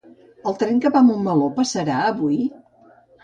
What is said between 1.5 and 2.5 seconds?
passarà avui?